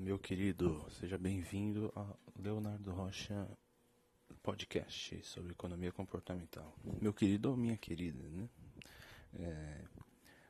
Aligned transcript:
meu 0.00 0.18
querido, 0.18 0.82
seja 0.98 1.18
bem-vindo 1.18 1.92
a 1.94 2.06
Leonardo 2.34 2.90
Rocha 2.90 3.46
Podcast 4.42 5.22
sobre 5.26 5.52
economia 5.52 5.92
comportamental. 5.92 6.74
Meu 7.02 7.12
querido 7.12 7.50
ou 7.50 7.56
minha 7.56 7.76
querida, 7.76 8.26
né? 8.30 8.48
É, 9.34 9.84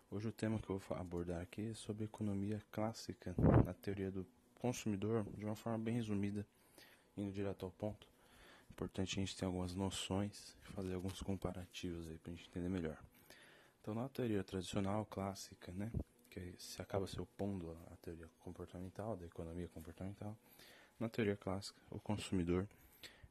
hoje 0.08 0.28
o 0.28 0.32
tema 0.32 0.60
que 0.60 0.70
eu 0.70 0.78
vou 0.78 0.96
abordar 0.96 1.42
aqui 1.42 1.70
é 1.70 1.74
sobre 1.74 2.04
economia 2.04 2.62
clássica 2.70 3.34
na 3.64 3.74
teoria 3.74 4.08
do 4.12 4.24
consumidor, 4.54 5.26
de 5.36 5.44
uma 5.44 5.56
forma 5.56 5.80
bem 5.80 5.94
resumida, 5.96 6.46
indo 7.16 7.32
direto 7.32 7.64
ao 7.64 7.72
ponto. 7.72 8.06
Importante 8.70 9.18
a 9.18 9.20
gente 9.20 9.36
ter 9.36 9.46
algumas 9.46 9.74
noções 9.74 10.56
e 10.62 10.72
fazer 10.72 10.94
alguns 10.94 11.20
comparativos 11.22 12.06
aí 12.06 12.18
para 12.18 12.32
a 12.32 12.36
gente 12.36 12.48
entender 12.48 12.68
melhor. 12.68 12.96
Então, 13.80 13.96
na 13.96 14.08
teoria 14.08 14.44
tradicional, 14.44 15.04
clássica, 15.06 15.72
né? 15.72 15.90
Que 16.30 16.54
se 16.58 16.80
acaba 16.80 17.06
se 17.06 17.20
opondo 17.20 17.76
à 17.90 17.96
teoria 17.96 18.28
comportamental, 18.38 19.16
da 19.16 19.26
economia 19.26 19.68
comportamental. 19.68 20.36
Na 20.98 21.08
teoria 21.08 21.36
clássica, 21.36 21.78
o 21.90 21.98
consumidor 21.98 22.68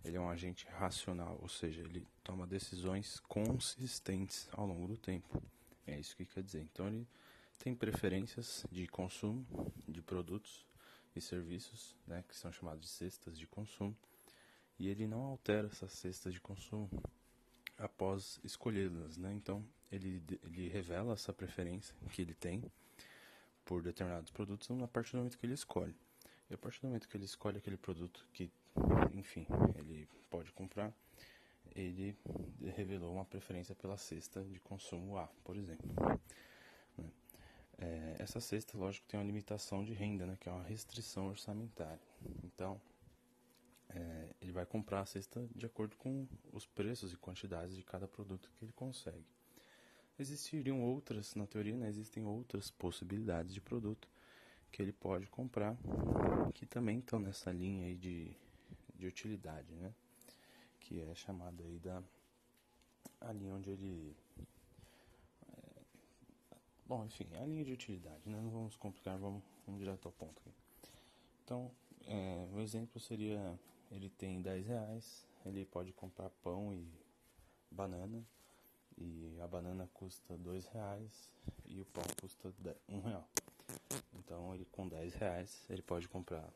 ele 0.04 0.18
é 0.18 0.20
um 0.20 0.30
agente 0.30 0.66
racional, 0.68 1.38
ou 1.42 1.50
seja, 1.50 1.82
ele 1.82 2.06
toma 2.24 2.48
decisões 2.48 3.20
consistentes 3.22 4.48
ao 4.54 4.66
longo 4.66 4.88
do 4.88 4.98
tempo. 4.98 5.42
É 5.86 6.00
isso 6.00 6.16
que 6.16 6.26
quer 6.26 6.44
dizer. 6.44 6.62
Então 6.62 6.88
ele 6.88 7.08
tem 7.58 7.76
preferências 7.76 8.66
de 8.72 8.88
consumo 8.88 9.46
de 9.88 10.02
produtos 10.02 10.66
e 11.16 11.22
serviços, 11.22 11.96
né, 12.08 12.24
que 12.28 12.36
são 12.36 12.52
chamados 12.52 12.82
de 12.82 12.90
cestas 12.90 13.38
de 13.38 13.46
consumo, 13.48 13.96
e 14.78 14.88
ele 14.88 15.08
não 15.08 15.24
altera 15.24 15.68
essas 15.68 15.92
cestas 15.92 16.34
de 16.34 16.40
consumo 16.40 16.90
após 17.78 18.40
escolhê-las, 18.44 19.18
né? 19.18 19.34
Então 19.34 19.66
ele, 19.92 20.24
ele 20.44 20.70
revela 20.70 21.14
essa 21.14 21.34
preferência 21.34 21.96
que 22.12 22.22
ele 22.22 22.34
tem 22.34 22.64
por 23.66 23.82
determinados 23.82 24.32
produtos 24.32 24.70
a 24.72 24.88
partir 24.88 25.12
do 25.12 25.18
momento 25.18 25.38
que 25.38 25.46
ele 25.46 25.54
escolhe. 25.54 25.96
E 26.50 26.54
a 26.54 26.58
partir 26.58 26.82
do 26.82 26.88
momento 26.88 27.08
que 27.08 27.16
ele 27.16 27.26
escolhe 27.26 27.58
aquele 27.58 27.78
produto 27.78 28.28
que, 28.34 28.52
enfim, 29.14 29.46
ele 29.76 30.08
pode 30.30 30.52
comprar, 30.52 30.92
ele 31.76 32.18
revelou 32.76 33.14
uma 33.14 33.26
preferência 33.26 33.76
pela 33.76 33.98
cesta 33.98 34.44
de 34.44 34.60
consumo 34.60 35.18
A, 35.18 35.28
por 35.44 35.56
exemplo. 35.56 35.88
Né? 36.98 37.12
É, 37.78 38.16
essa 38.20 38.40
cesta, 38.40 38.78
lógico, 38.78 39.08
tem 39.08 39.20
uma 39.20 39.26
limitação 39.26 39.84
de 39.84 39.94
renda, 39.94 40.26
né, 40.26 40.36
que 40.40 40.50
é 40.50 40.52
uma 40.52 40.64
restrição 40.64 41.28
orçamentária. 41.28 42.02
Então, 42.44 42.82
é, 43.90 44.36
ele 44.42 44.52
vai 44.52 44.66
comprar 44.66 45.02
a 45.02 45.06
cesta 45.06 45.48
de 45.56 45.66
acordo 45.66 45.96
com 45.98 46.28
os 46.52 46.66
preços 46.66 47.14
e 47.14 47.18
quantidades 47.18 47.76
de 47.76 47.84
cada 47.84 48.08
produto 48.08 48.52
que 48.58 48.66
ele 48.66 48.74
consegue. 48.74 49.26
Existiriam 50.20 50.82
outras, 50.82 51.34
na 51.36 51.48
teoria, 51.48 51.76
né, 51.76 51.88
existem 51.88 52.26
outras 52.26 52.70
possibilidades 52.70 53.54
de 53.54 53.62
produto 53.62 54.08
que 54.72 54.82
ele 54.82 54.92
pode 54.92 55.28
comprar 55.28 55.78
que 56.54 56.66
também 56.66 57.00
estão 57.00 57.20
nessa 57.20 57.52
linha 57.52 57.86
aí 57.86 57.96
de, 57.96 58.36
de 58.96 59.08
utilidade, 59.08 59.74
né? 59.76 59.94
Que 60.80 61.00
é 61.00 61.16
chamada 61.16 61.64
aí 61.64 61.80
da 61.80 62.04
a 63.22 63.32
linha 63.34 63.54
onde 63.54 63.70
ele 63.70 64.16
é, 65.48 65.82
bom, 66.86 67.06
enfim, 67.06 67.28
a 67.36 67.46
linha 67.46 67.64
de 67.64 67.72
utilidade, 67.72 68.30
né? 68.30 68.40
Não 68.42 68.50
vamos 68.50 68.76
complicar, 68.76 69.18
vamos, 69.18 69.44
vamos 69.66 69.80
direto 69.80 70.08
ao 70.08 70.12
ponto 70.12 70.40
aqui. 70.40 70.54
Então, 71.44 71.72
é, 72.06 72.48
um 72.52 72.60
exemplo 72.60 73.00
seria 73.00 73.58
ele 73.92 74.10
tem 74.10 74.42
10 74.42 74.68
reais, 74.68 75.28
ele 75.46 75.66
pode 75.66 75.92
comprar 75.94 76.30
pão 76.30 76.74
e 76.74 76.88
banana, 77.72 78.24
e 79.00 79.40
a 79.42 79.48
banana 79.48 79.90
custa 79.94 80.38
2 80.38 80.66
reais 80.68 81.32
e 81.66 81.80
o 81.80 81.86
pão 81.86 82.04
custa 82.20 82.54
1 82.88 83.00
real. 83.02 83.28
Então 84.14 84.54
ele 84.54 84.66
com 84.66 84.88
10 84.88 85.14
reais 85.16 85.66
ele 85.70 85.82
pode 85.82 86.08
comprar 86.08 86.48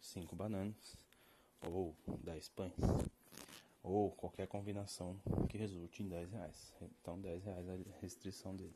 5 0.00 0.34
bananas 0.36 0.96
ou 1.62 1.94
10 2.24 2.48
pães 2.50 2.74
ou 3.82 4.10
qualquer 4.12 4.46
combinação 4.46 5.18
que 5.48 5.58
resulte 5.58 6.02
em 6.02 6.08
10 6.08 6.30
reais. 6.30 6.72
Então 7.00 7.20
10 7.20 7.44
reais 7.44 7.68
é 7.68 7.72
a 7.72 8.00
restrição 8.00 8.54
dele. 8.54 8.74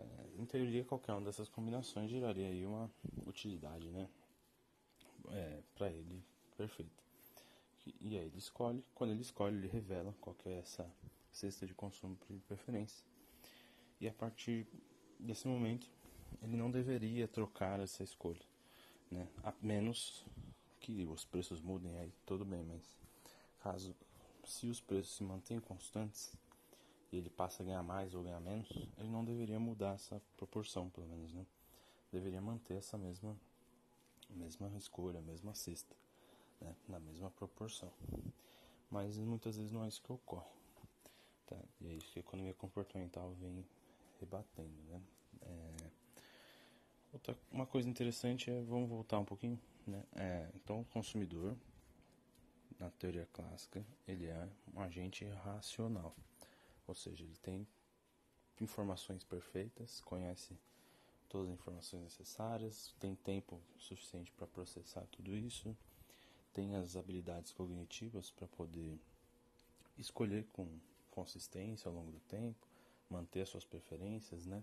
É, 0.00 0.04
em 0.38 0.44
teoria 0.44 0.84
qualquer 0.84 1.12
uma 1.12 1.22
dessas 1.22 1.48
combinações 1.48 2.10
geraria 2.10 2.48
aí 2.48 2.64
uma 2.64 2.90
utilidade, 3.26 3.88
né? 3.90 4.08
É, 5.30 5.60
para 5.74 5.90
ele 5.90 6.22
perfeito. 6.56 7.02
E 8.00 8.18
aí 8.18 8.26
ele 8.26 8.38
escolhe, 8.38 8.84
quando 8.94 9.10
ele 9.10 9.22
escolhe, 9.22 9.56
ele 9.56 9.68
revela 9.68 10.14
qual 10.20 10.36
é 10.44 10.58
essa 10.58 10.86
cesta 11.38 11.66
de 11.66 11.74
consumo 11.74 12.18
de 12.28 12.40
preferência. 12.40 13.04
E 14.00 14.08
a 14.08 14.12
partir 14.12 14.66
desse 15.18 15.46
momento, 15.46 15.88
ele 16.42 16.56
não 16.56 16.70
deveria 16.70 17.26
trocar 17.26 17.80
essa 17.80 18.02
escolha, 18.02 18.44
né? 19.10 19.28
A 19.42 19.52
menos 19.62 20.24
que 20.80 21.04
os 21.04 21.24
preços 21.24 21.60
mudem 21.60 21.96
aí, 21.98 22.12
tudo 22.26 22.44
bem, 22.44 22.62
mas 22.64 22.96
caso 23.60 23.94
se 24.44 24.66
os 24.66 24.80
preços 24.80 25.16
se 25.16 25.22
mantêm 25.22 25.60
constantes 25.60 26.32
e 27.12 27.16
ele 27.16 27.30
passa 27.30 27.62
a 27.62 27.66
ganhar 27.66 27.82
mais 27.82 28.14
ou 28.14 28.22
ganhar 28.22 28.40
menos, 28.40 28.68
ele 28.96 29.08
não 29.08 29.24
deveria 29.24 29.58
mudar 29.58 29.94
essa 29.94 30.22
proporção, 30.36 30.88
pelo 30.90 31.06
menos, 31.06 31.32
né? 31.32 31.46
Deveria 32.12 32.40
manter 32.40 32.74
essa 32.74 32.96
mesma 32.96 33.36
mesma 34.30 34.68
escolha, 34.76 35.18
a 35.20 35.22
mesma 35.22 35.54
cesta 35.54 35.96
né, 36.60 36.74
na 36.88 36.98
mesma 36.98 37.30
proporção. 37.30 37.92
Mas 38.90 39.18
muitas 39.18 39.56
vezes 39.56 39.72
não 39.72 39.84
é 39.84 39.88
isso 39.88 40.02
que 40.02 40.12
ocorre. 40.12 40.57
Tá? 41.48 41.56
E 41.80 41.88
é 41.88 41.94
isso 41.94 42.12
que 42.12 42.18
a 42.18 42.20
economia 42.20 42.52
comportamental 42.54 43.32
vem 43.40 43.64
rebatendo. 44.20 44.82
Né? 44.88 45.02
É... 45.42 45.90
Outra, 47.12 47.38
uma 47.50 47.66
coisa 47.66 47.88
interessante 47.88 48.50
é, 48.50 48.62
vamos 48.62 48.88
voltar 48.88 49.18
um 49.18 49.24
pouquinho, 49.24 49.58
né? 49.86 50.04
É, 50.14 50.50
então 50.54 50.82
o 50.82 50.84
consumidor, 50.84 51.56
na 52.78 52.90
teoria 52.90 53.26
clássica, 53.32 53.82
ele 54.06 54.26
é 54.26 54.48
um 54.74 54.80
agente 54.82 55.24
racional. 55.24 56.14
Ou 56.86 56.94
seja, 56.94 57.24
ele 57.24 57.36
tem 57.38 57.66
informações 58.60 59.24
perfeitas, 59.24 60.02
conhece 60.02 60.54
todas 61.30 61.48
as 61.48 61.54
informações 61.54 62.02
necessárias, 62.02 62.94
tem 63.00 63.14
tempo 63.14 63.58
suficiente 63.78 64.30
para 64.32 64.46
processar 64.46 65.06
tudo 65.10 65.34
isso, 65.34 65.74
tem 66.52 66.76
as 66.76 66.94
habilidades 66.94 67.52
cognitivas 67.52 68.30
para 68.30 68.46
poder 68.48 68.98
escolher 69.96 70.46
com 70.52 70.66
consistência 71.20 71.88
ao 71.88 71.94
longo 71.94 72.12
do 72.12 72.20
tempo, 72.20 72.66
manter 73.08 73.46
suas 73.46 73.64
preferências, 73.64 74.46
né? 74.46 74.62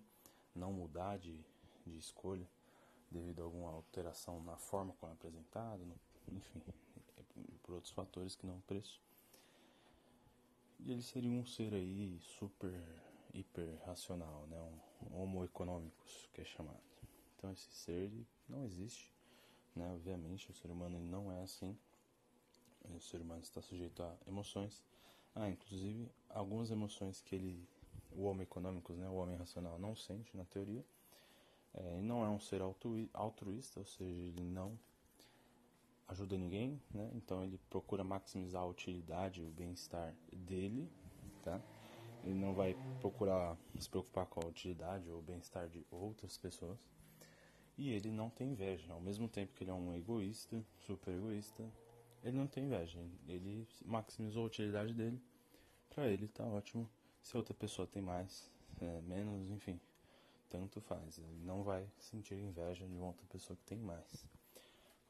não 0.54 0.72
mudar 0.72 1.18
de, 1.18 1.44
de 1.86 1.98
escolha 1.98 2.48
devido 3.12 3.42
a 3.42 3.46
alguma 3.46 3.72
alteração 3.72 4.42
na 4.44 4.58
forma 4.58 4.94
como 4.94 5.12
é 5.12 5.16
apresentado, 5.16 5.86
no, 5.86 5.96
enfim, 6.32 6.62
por 7.64 7.76
outros 7.76 7.94
fatores 7.94 8.36
que 8.36 8.46
não 8.46 8.58
o 8.58 8.62
preço. 8.62 9.02
E 10.80 10.92
ele 10.92 11.02
seria 11.02 11.40
um 11.40 11.46
ser 11.46 11.74
aí 11.74 12.20
super, 12.22 12.74
hiper 13.34 13.82
racional, 13.86 14.46
né? 14.48 14.58
um 15.10 15.22
homo 15.22 15.44
econômicos, 15.44 16.30
que 16.34 16.42
é 16.42 16.46
chamado. 16.46 16.84
Então 17.36 17.52
esse 17.52 17.70
ser 17.72 18.12
não 18.48 18.64
existe 18.64 19.16
né? 19.76 19.92
Obviamente, 19.92 20.50
o 20.50 20.54
ser 20.54 20.72
humano 20.72 21.00
não 21.00 21.32
é 21.32 21.42
assim. 21.42 21.78
O 22.90 23.00
ser 23.00 23.22
humano 23.22 23.42
está 23.42 23.62
sujeito 23.62 24.02
a 24.02 24.16
emoções. 24.26 24.82
Ah, 25.36 25.50
inclusive, 25.50 26.10
algumas 26.30 26.72
emoções 26.72 27.22
que 27.22 27.36
ele, 27.36 27.68
o 28.12 28.24
homem 28.24 28.44
econômico, 28.44 28.94
né, 28.94 29.08
o 29.10 29.16
homem 29.16 29.36
racional, 29.36 29.78
não 29.78 29.96
sente, 29.96 30.36
na 30.36 30.46
teoria. 30.46 30.84
É, 31.74 32.02
não 32.02 32.24
é 32.24 32.30
um 32.30 32.40
ser 32.40 32.62
altruísta, 33.14 33.80
ou 33.80 33.86
seja, 33.86 34.22
ele 34.22 34.42
não 34.42 34.80
ajuda 36.08 36.38
ninguém, 36.38 36.82
né? 36.94 37.12
Então 37.16 37.44
ele 37.44 37.60
procura 37.70 38.04
maximizar 38.04 38.62
a 38.62 38.66
utilidade, 38.66 39.42
o 39.42 39.50
bem-estar 39.50 40.14
dele, 40.32 40.90
tá? 41.44 41.62
Ele 42.24 42.36
não 42.36 42.54
vai 42.54 42.78
procurar 43.00 43.58
se 43.78 43.90
preocupar 43.90 44.26
com 44.28 44.40
a 44.40 44.48
utilidade 44.48 45.10
ou 45.10 45.20
o 45.20 45.22
bem-estar 45.22 45.68
de 45.68 45.86
outras 45.92 46.38
pessoas. 46.38 46.80
E 47.78 47.90
ele 47.90 48.10
não 48.10 48.30
tem 48.30 48.52
inveja. 48.52 48.94
Ao 48.94 49.02
mesmo 49.02 49.28
tempo 49.28 49.54
que 49.54 49.64
ele 49.64 49.72
é 49.72 49.74
um 49.74 49.94
egoísta, 49.94 50.64
super 50.88 51.14
egoísta, 51.14 51.64
ele 52.26 52.38
não 52.38 52.48
tem 52.48 52.66
inveja. 52.66 53.00
Ele 53.28 53.68
maximizou 53.86 54.44
a 54.44 54.48
utilidade 54.48 54.94
dele. 54.94 55.22
Para 55.92 56.08
ele 56.08 56.28
tá 56.28 56.44
ótimo. 56.44 56.90
Se 57.22 57.38
outra 57.38 57.54
pessoa 57.54 57.88
tem 57.88 58.02
mais, 58.02 58.52
é, 58.82 59.02
menos, 59.02 59.50
enfim, 59.52 59.80
tanto 60.50 60.82
faz. 60.82 61.20
Ele 61.20 61.46
não 61.46 61.64
vai 61.64 61.88
sentir 62.00 62.34
inveja 62.36 62.88
de 62.88 62.98
outra 62.98 63.26
pessoa 63.28 63.56
que 63.56 63.64
tem 63.64 63.78
mais. 63.78 64.26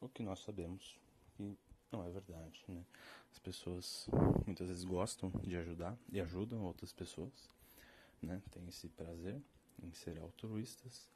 O 0.02 0.10
que 0.10 0.22
nós 0.22 0.40
sabemos 0.40 1.00
que 1.36 1.58
não 1.90 2.06
é 2.06 2.12
verdade, 2.12 2.64
né? 2.68 2.84
As 3.32 3.40
pessoas 3.40 4.08
muitas 4.46 4.68
vezes 4.68 4.84
gostam 4.84 5.30
de 5.42 5.56
ajudar 5.56 5.98
e 6.12 6.20
ajudam 6.20 6.64
outras 6.64 6.92
pessoas, 6.92 7.50
né? 8.22 8.42
Tem 8.52 8.68
esse 8.68 8.90
prazer 8.90 9.42
em 9.82 9.94
ser 9.94 10.20
altruístas 10.20 11.10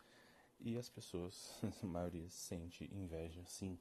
e 0.61 0.77
as 0.77 0.89
pessoas, 0.89 1.53
a 1.83 1.85
maioria, 1.85 2.29
sente 2.29 2.89
inveja, 2.93 3.41
sim, 3.45 3.77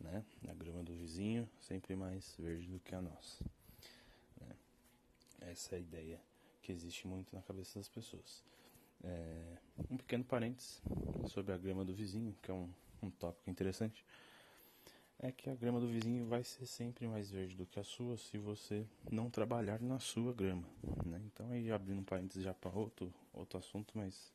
né? 0.00 0.24
A 0.48 0.54
grama 0.54 0.82
do 0.82 0.94
vizinho 0.94 1.48
sempre 1.60 1.94
mais 1.96 2.34
verde 2.38 2.68
do 2.68 2.80
que 2.80 2.94
a 2.94 3.00
nossa. 3.00 3.44
Né? 4.40 4.56
Essa 5.40 5.74
é 5.74 5.78
a 5.78 5.80
ideia 5.80 6.20
que 6.62 6.72
existe 6.72 7.06
muito 7.06 7.34
na 7.34 7.42
cabeça 7.42 7.78
das 7.78 7.88
pessoas. 7.88 8.42
É, 9.02 9.58
um 9.90 9.96
pequeno 9.96 10.24
parênteses 10.24 10.82
sobre 11.28 11.52
a 11.52 11.56
grama 11.58 11.84
do 11.84 11.94
vizinho, 11.94 12.34
que 12.42 12.50
é 12.50 12.54
um, 12.54 12.70
um 13.02 13.10
tópico 13.10 13.50
interessante, 13.50 14.04
é 15.18 15.30
que 15.30 15.48
a 15.48 15.54
grama 15.54 15.80
do 15.80 15.86
vizinho 15.86 16.26
vai 16.26 16.42
ser 16.42 16.66
sempre 16.66 17.06
mais 17.06 17.30
verde 17.30 17.56
do 17.56 17.66
que 17.66 17.78
a 17.78 17.84
sua 17.84 18.16
se 18.16 18.38
você 18.38 18.86
não 19.10 19.30
trabalhar 19.30 19.80
na 19.80 19.98
sua 19.98 20.32
grama. 20.32 20.66
Né? 21.04 21.20
Então, 21.26 21.50
aí 21.50 21.70
abrindo 21.70 22.00
um 22.00 22.04
parênteses 22.04 22.42
já 22.42 22.52
para 22.52 22.70
outro, 22.70 23.12
outro 23.32 23.58
assunto, 23.58 23.96
mas 23.96 24.32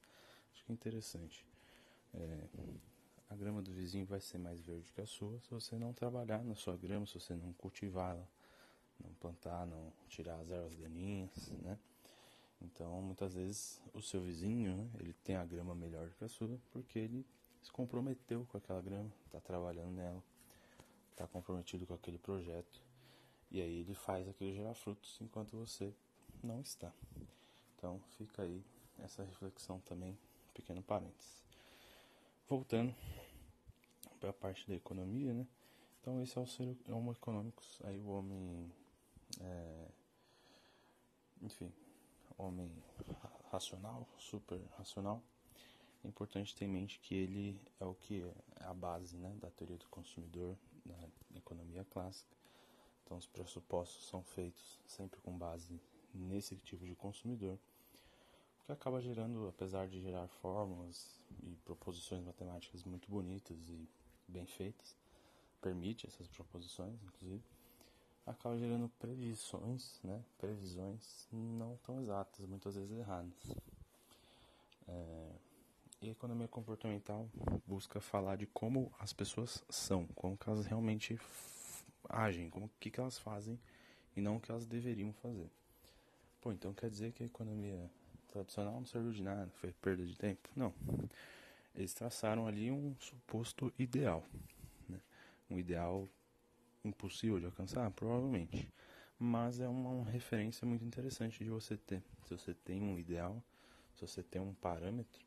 acho 0.54 0.66
que 0.66 0.72
é 0.72 0.74
interessante. 0.74 1.46
É, 2.14 2.48
a 3.30 3.36
grama 3.36 3.62
do 3.62 3.72
vizinho 3.72 4.06
vai 4.06 4.20
ser 4.20 4.38
mais 4.38 4.60
verde 4.60 4.92
que 4.92 5.02
a 5.02 5.06
sua 5.06 5.40
se 5.42 5.50
você 5.52 5.78
não 5.78 5.94
trabalhar 5.94 6.44
na 6.44 6.56
sua 6.56 6.76
grama, 6.76 7.06
se 7.06 7.14
você 7.14 7.36
não 7.36 7.54
cultivá-la, 7.54 8.28
não 9.04 9.14
plantar, 9.14 9.66
não 9.68 9.94
tirar 10.08 10.40
as 10.40 10.50
ervas 10.50 10.76
daninhas, 10.76 11.50
né? 11.62 11.78
Então, 12.62 13.02
muitas 13.02 13.36
vezes 13.36 13.82
o 13.94 14.02
seu 14.02 14.22
vizinho, 14.22 14.76
né, 14.76 14.90
ele 15.00 15.14
tem 15.24 15.36
a 15.36 15.46
grama 15.46 15.74
melhor 15.74 16.10
que 16.18 16.26
a 16.26 16.28
sua 16.28 16.60
porque 16.72 17.00
ele 17.00 17.26
se 17.62 17.72
comprometeu 17.72 18.46
com 18.52 18.58
aquela 18.58 18.82
grama, 18.82 19.10
está 19.26 19.40
trabalhando 19.40 19.92
nela, 19.92 20.22
está 21.12 21.26
comprometido 21.28 21.86
com 21.86 21.94
aquele 21.94 22.18
projeto 22.18 22.82
e 23.52 23.62
aí 23.62 23.80
ele 23.80 23.94
faz 23.94 24.28
aquilo 24.28 24.54
gerar 24.54 24.74
frutos 24.74 25.18
enquanto 25.22 25.56
você 25.56 25.94
não 26.44 26.60
está. 26.60 26.92
Então, 27.78 28.02
fica 28.18 28.42
aí 28.44 28.62
essa 29.00 29.24
reflexão 29.24 29.80
também, 29.82 30.18
pequeno 30.54 30.82
parênteses. 30.84 31.49
Voltando 32.50 32.96
para 34.20 34.32
a 34.32 34.34
parte 34.34 34.68
da 34.68 34.74
economia, 34.74 35.32
né? 35.36 35.46
Então 36.02 36.20
esse 36.20 36.36
é 36.36 36.42
o 36.42 36.48
ser 36.48 36.76
homo 36.90 37.12
econômicos, 37.12 37.80
aí 37.84 38.00
o 38.00 38.08
homem, 38.08 38.74
é, 39.40 39.88
enfim, 41.44 41.72
homem 42.36 42.72
racional, 43.52 44.10
super 44.18 44.60
racional. 44.80 45.22
É 46.04 46.08
importante 46.08 46.56
ter 46.56 46.66
em 46.66 46.70
mente 46.70 47.00
que 47.00 47.14
ele 47.14 47.62
é 47.80 47.86
o 47.86 47.94
que 47.94 48.24
é 48.60 48.66
a 48.66 48.74
base, 48.74 49.16
né, 49.16 49.32
da 49.40 49.52
teoria 49.52 49.78
do 49.78 49.88
consumidor 49.88 50.58
na 50.84 51.38
economia 51.38 51.86
clássica. 51.86 52.36
Então 53.06 53.16
os 53.16 53.28
pressupostos 53.28 54.08
são 54.08 54.24
feitos 54.24 54.82
sempre 54.88 55.22
com 55.22 55.38
base 55.38 55.80
nesse 56.16 56.56
tipo 56.56 56.84
de 56.84 56.96
consumidor 56.96 57.60
que 58.70 58.74
acaba 58.74 59.02
gerando, 59.02 59.48
apesar 59.48 59.88
de 59.88 60.00
gerar 60.00 60.28
fórmulas 60.28 61.20
e 61.42 61.56
proposições 61.66 62.24
matemáticas 62.24 62.84
muito 62.84 63.10
bonitas 63.10 63.58
e 63.68 63.90
bem 64.28 64.46
feitas, 64.46 64.96
permite 65.60 66.06
essas 66.06 66.28
proposições, 66.28 67.02
inclusive, 67.02 67.42
acaba 68.28 68.56
gerando 68.60 68.88
previsões, 69.00 70.00
né, 70.04 70.24
previsões 70.38 71.28
não 71.32 71.78
tão 71.78 72.00
exatas, 72.00 72.46
muitas 72.46 72.76
vezes 72.76 72.92
erradas. 72.92 73.34
É, 74.88 75.32
e 76.04 76.10
a 76.10 76.12
economia 76.12 76.48
comportamental 76.48 77.28
busca 77.66 78.00
falar 78.00 78.36
de 78.36 78.46
como 78.46 78.94
as 79.00 79.12
pessoas 79.12 79.64
são, 79.68 80.06
como 80.14 80.38
que 80.38 80.48
elas 80.48 80.68
realmente 80.68 81.20
agem, 82.08 82.52
como 82.52 82.70
que, 82.80 82.92
que 82.92 83.00
elas 83.00 83.18
fazem 83.18 83.60
e 84.16 84.22
não 84.22 84.36
o 84.36 84.40
que 84.40 84.52
elas 84.52 84.68
deveriam 84.68 85.12
fazer. 85.14 85.50
Pô, 86.40 86.52
então 86.52 86.72
quer 86.72 86.90
dizer 86.92 87.12
que 87.14 87.24
a 87.24 87.26
economia 87.26 87.90
tradicional 88.30 88.74
não 88.74 88.86
serviu 88.86 89.12
de 89.12 89.24
nada, 89.24 89.50
foi 89.56 89.72
perda 89.74 90.06
de 90.06 90.18
tempo. 90.18 90.50
Não. 90.56 90.74
Eles 91.76 91.94
traçaram 91.94 92.48
ali 92.48 92.72
um 92.72 92.96
suposto 93.00 93.74
ideal. 93.78 94.24
Né? 94.88 95.00
Um 95.50 95.60
ideal 95.60 96.08
impossível 96.84 97.40
de 97.40 97.46
alcançar? 97.46 97.90
Provavelmente. 97.92 98.72
Mas 99.18 99.60
é 99.60 99.68
uma, 99.68 99.90
uma 99.90 100.10
referência 100.10 100.66
muito 100.66 100.84
interessante 100.86 101.44
de 101.44 101.50
você 101.50 101.78
ter. 101.78 102.02
Se 102.26 102.38
você 102.38 102.54
tem 102.54 102.82
um 102.82 102.98
ideal, 102.98 103.44
se 103.96 104.08
você 104.08 104.24
tem 104.24 104.42
um 104.42 104.54
parâmetro, 104.54 105.26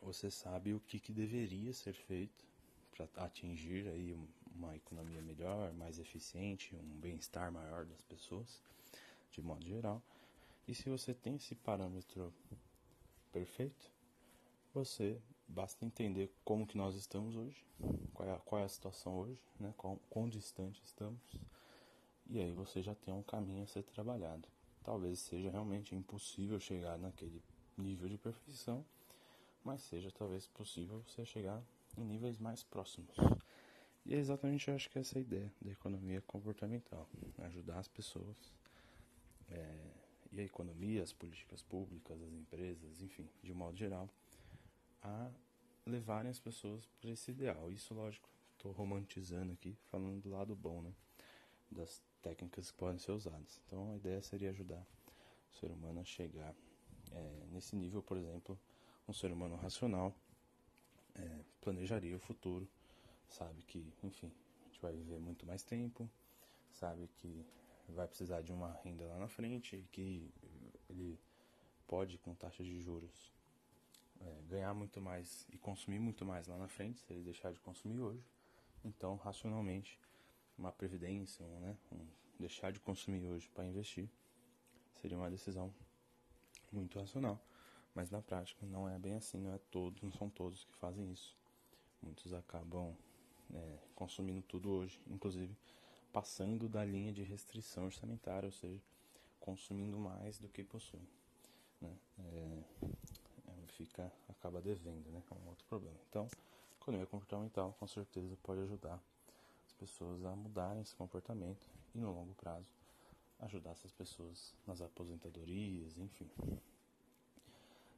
você 0.00 0.30
sabe 0.30 0.74
o 0.74 0.80
que, 0.80 0.98
que 0.98 1.12
deveria 1.12 1.72
ser 1.72 1.92
feito 1.92 2.44
para 2.90 3.24
atingir 3.24 3.88
aí 3.88 4.16
uma 4.54 4.76
economia 4.76 5.22
melhor, 5.22 5.72
mais 5.74 5.98
eficiente, 5.98 6.74
um 6.74 7.00
bem-estar 7.00 7.50
maior 7.52 7.84
das 7.84 8.02
pessoas, 8.02 8.60
de 9.30 9.40
modo 9.40 9.66
geral. 9.66 10.02
E 10.66 10.74
se 10.74 10.88
você 10.88 11.12
tem 11.12 11.36
esse 11.36 11.54
parâmetro 11.54 12.32
perfeito, 13.32 13.90
você 14.72 15.20
basta 15.48 15.84
entender 15.84 16.32
como 16.44 16.66
que 16.66 16.76
nós 16.76 16.94
estamos 16.94 17.36
hoje, 17.36 17.64
qual 18.14 18.28
é 18.28 18.32
a, 18.32 18.38
qual 18.38 18.60
é 18.60 18.64
a 18.64 18.68
situação 18.68 19.18
hoje, 19.18 19.40
né, 19.58 19.74
quão, 19.76 19.98
quão 20.08 20.28
distante 20.28 20.80
estamos, 20.84 21.20
e 22.26 22.40
aí 22.40 22.52
você 22.52 22.80
já 22.80 22.94
tem 22.94 23.12
um 23.12 23.22
caminho 23.22 23.62
a 23.62 23.66
ser 23.66 23.82
trabalhado. 23.82 24.48
Talvez 24.82 25.20
seja 25.20 25.50
realmente 25.50 25.94
impossível 25.94 26.58
chegar 26.58 26.96
naquele 26.98 27.42
nível 27.76 28.08
de 28.08 28.16
perfeição, 28.16 28.84
mas 29.64 29.82
seja 29.82 30.10
talvez 30.10 30.46
possível 30.46 31.02
você 31.02 31.24
chegar 31.24 31.62
em 31.96 32.04
níveis 32.04 32.38
mais 32.38 32.62
próximos. 32.62 33.14
E 34.04 34.14
é 34.14 34.18
exatamente, 34.18 34.68
eu 34.68 34.74
acho 34.74 34.90
que 34.90 34.98
essa 34.98 35.18
é 35.18 35.20
a 35.20 35.22
ideia 35.22 35.52
da 35.60 35.70
economia 35.70 36.20
comportamental, 36.22 37.08
ajudar 37.38 37.78
as 37.78 37.88
pessoas 37.88 38.36
é, 39.48 40.01
e 40.32 40.40
a 40.40 40.44
economia, 40.44 41.02
as 41.02 41.12
políticas 41.12 41.62
públicas, 41.62 42.20
as 42.22 42.32
empresas, 42.32 43.02
enfim, 43.02 43.28
de 43.42 43.52
modo 43.52 43.76
geral, 43.76 44.08
a 45.02 45.30
levarem 45.86 46.30
as 46.30 46.38
pessoas 46.38 46.86
para 47.00 47.10
esse 47.10 47.30
ideal. 47.30 47.70
Isso, 47.70 47.92
lógico, 47.94 48.28
estou 48.52 48.72
romantizando 48.72 49.52
aqui, 49.52 49.76
falando 49.90 50.22
do 50.22 50.30
lado 50.30 50.56
bom, 50.56 50.82
né? 50.82 50.92
Das 51.70 52.02
técnicas 52.22 52.70
que 52.70 52.78
podem 52.78 52.98
ser 52.98 53.12
usadas. 53.12 53.60
Então, 53.66 53.92
a 53.92 53.96
ideia 53.96 54.22
seria 54.22 54.50
ajudar 54.50 54.86
o 55.52 55.56
ser 55.58 55.70
humano 55.70 56.00
a 56.00 56.04
chegar 56.04 56.54
é, 57.10 57.46
nesse 57.50 57.76
nível, 57.76 58.02
por 58.02 58.16
exemplo, 58.16 58.58
um 59.08 59.12
ser 59.12 59.32
humano 59.32 59.56
racional 59.56 60.14
é, 61.14 61.40
planejaria 61.60 62.16
o 62.16 62.18
futuro, 62.18 62.68
sabe 63.28 63.62
que, 63.62 63.92
enfim, 64.02 64.32
a 64.60 64.68
gente 64.68 64.80
vai 64.80 64.92
viver 64.92 65.18
muito 65.18 65.46
mais 65.46 65.62
tempo, 65.62 66.08
sabe 66.72 67.08
que 67.18 67.44
vai 67.92 68.06
precisar 68.06 68.42
de 68.42 68.52
uma 68.52 68.72
renda 68.82 69.04
lá 69.06 69.18
na 69.18 69.28
frente 69.28 69.86
que 69.92 70.30
ele 70.88 71.18
pode, 71.86 72.18
com 72.18 72.34
taxas 72.34 72.66
de 72.66 72.80
juros, 72.80 73.32
é, 74.20 74.42
ganhar 74.48 74.74
muito 74.74 75.00
mais 75.00 75.46
e 75.52 75.58
consumir 75.58 75.98
muito 75.98 76.24
mais 76.24 76.46
lá 76.46 76.56
na 76.56 76.68
frente 76.68 77.00
se 77.00 77.12
ele 77.12 77.22
deixar 77.22 77.52
de 77.52 77.60
consumir 77.60 78.00
hoje. 78.00 78.24
Então, 78.84 79.16
racionalmente, 79.16 79.98
uma 80.56 80.72
previdência, 80.72 81.44
um, 81.44 81.60
né, 81.60 81.76
um 81.92 82.06
deixar 82.38 82.72
de 82.72 82.80
consumir 82.80 83.24
hoje 83.26 83.48
para 83.50 83.64
investir 83.64 84.08
seria 85.00 85.16
uma 85.16 85.30
decisão 85.30 85.72
muito 86.70 86.98
racional. 86.98 87.40
Mas 87.94 88.10
na 88.10 88.22
prática 88.22 88.64
não 88.64 88.88
é 88.88 88.98
bem 88.98 89.14
assim, 89.14 89.38
não 89.38 89.52
é 89.52 89.58
todos, 89.70 90.00
não 90.02 90.12
são 90.12 90.30
todos 90.30 90.64
que 90.64 90.74
fazem 90.76 91.12
isso. 91.12 91.36
Muitos 92.00 92.32
acabam 92.32 92.96
é, 93.52 93.78
consumindo 93.94 94.42
tudo 94.42 94.70
hoje, 94.70 95.00
inclusive 95.08 95.54
passando 96.12 96.68
da 96.68 96.84
linha 96.84 97.12
de 97.12 97.22
restrição 97.22 97.86
orçamentária, 97.86 98.46
ou 98.46 98.52
seja, 98.52 98.80
consumindo 99.40 99.98
mais 99.98 100.38
do 100.38 100.48
que 100.48 100.62
possui. 100.62 101.02
Né? 101.80 101.96
É, 102.18 102.62
é, 103.48 103.66
fica, 103.68 104.12
acaba 104.28 104.60
devendo, 104.60 105.10
né? 105.10 105.22
é 105.30 105.34
um 105.34 105.48
outro 105.48 105.64
problema. 105.66 105.96
Então, 106.08 106.28
economia 106.80 107.06
comportamental 107.06 107.74
com 107.78 107.86
certeza 107.86 108.36
pode 108.42 108.60
ajudar 108.60 109.00
as 109.66 109.72
pessoas 109.72 110.24
a 110.24 110.36
mudarem 110.36 110.82
esse 110.82 110.94
comportamento 110.94 111.66
e 111.94 111.98
no 111.98 112.12
longo 112.12 112.34
prazo 112.34 112.66
ajudar 113.40 113.72
essas 113.72 113.90
pessoas 113.92 114.54
nas 114.66 114.80
aposentadorias, 114.80 115.98
enfim. 115.98 116.30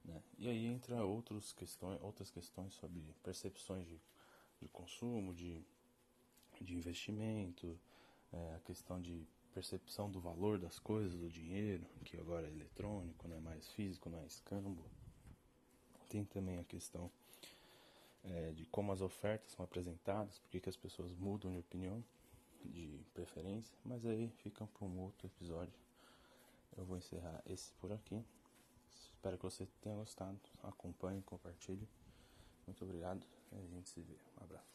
Né? 0.05 0.23
E 0.39 0.49
aí 0.49 0.67
entra 0.67 1.05
outros 1.05 1.53
questões, 1.53 2.01
outras 2.03 2.31
questões 2.31 2.73
sobre 2.75 3.03
percepções 3.23 3.87
de, 3.87 4.01
de 4.61 4.69
consumo, 4.69 5.35
de, 5.35 5.63
de 6.61 6.75
investimento, 6.75 7.79
é, 8.35 8.55
a 8.57 8.61
questão 8.61 9.01
de 9.01 9.27
percepção 9.53 10.11
do 10.11 10.21
valor 10.21 10.59
das 10.59 10.79
coisas, 10.79 11.17
do 11.17 11.31
dinheiro, 11.31 11.87
que 12.05 12.19
agora 12.19 12.47
é 12.47 12.51
eletrônico, 12.51 13.29
não 13.29 13.37
é 13.37 13.41
mais 13.41 13.69
físico, 13.73 14.11
não 14.11 14.19
é 14.19 14.27
escambo. 14.27 14.85
Tem 16.09 16.25
também 16.25 16.59
a 16.59 16.65
questão 16.65 17.11
é, 18.25 18.53
de 18.53 18.67
como 18.67 18.93
as 18.93 19.01
ofertas 19.01 19.53
são 19.53 19.65
apresentadas, 19.65 20.39
por 20.39 20.51
que 20.51 20.69
as 20.69 20.77
pessoas 20.77 21.15
mudam 21.15 21.53
de 21.53 21.59
opinião, 21.59 22.05
de 22.65 23.05
preferência, 23.15 23.77
mas 23.85 24.05
aí 24.05 24.31
fica 24.43 24.67
para 24.67 24.87
um 24.87 24.99
outro 25.01 25.27
episódio. 25.27 25.75
Eu 26.77 26.85
vou 26.85 26.97
encerrar 26.97 27.43
esse 27.47 27.73
por 27.75 27.93
aqui. 27.93 28.25
Espero 28.95 29.37
que 29.37 29.45
você 29.45 29.67
tenha 29.81 29.95
gostado. 29.95 30.39
Acompanhe, 30.63 31.23
compartilhe. 31.23 31.89
Muito 32.67 32.85
obrigado 32.85 33.25
a 33.53 33.67
gente 33.67 33.89
se 33.89 34.01
vê. 34.01 34.17
Um 34.41 34.45
abraço. 34.45 34.74